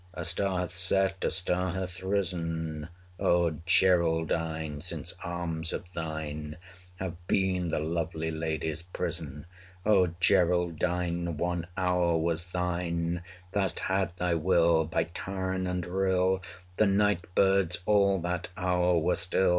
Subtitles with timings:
[0.15, 2.87] A star hath set, a star hath risen,
[3.19, 4.81] O Geraldine!
[4.81, 6.57] since arms of thine
[6.95, 9.45] Have been the lovely lady's prison.
[9.85, 11.37] O Geraldine!
[11.37, 13.21] one hour was thine
[13.53, 14.85] 305 Thou'st had thy will!
[14.85, 16.41] By tairn and rill,
[16.77, 19.49] The night birds all that hour were still.